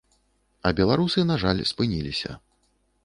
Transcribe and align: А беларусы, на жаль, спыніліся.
А 0.69 0.71
беларусы, 0.79 1.25
на 1.33 1.37
жаль, 1.43 1.61
спыніліся. 1.73 2.31